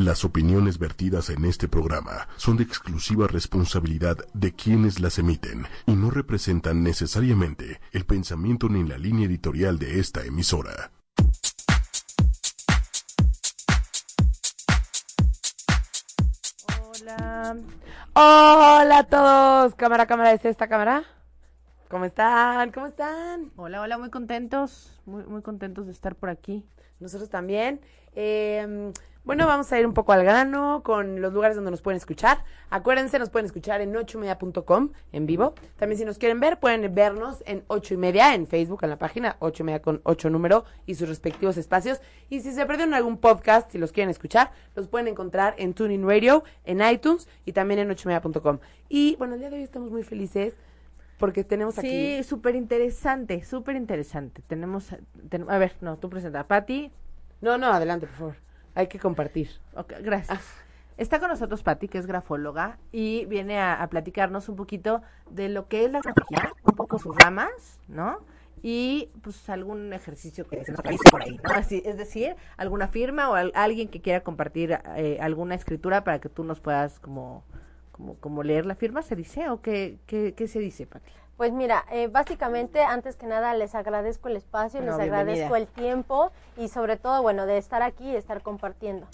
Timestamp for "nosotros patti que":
61.28-61.98